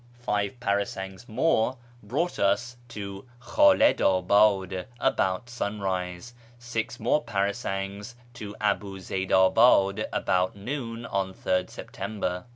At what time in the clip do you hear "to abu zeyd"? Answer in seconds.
8.33-9.29